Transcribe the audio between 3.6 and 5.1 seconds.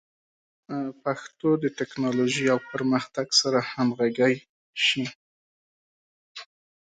همغږي شي.